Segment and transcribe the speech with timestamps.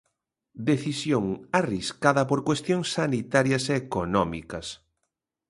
[0.69, 1.25] Decisión
[1.59, 4.67] arriscada por cuestións sanitarias e económicas.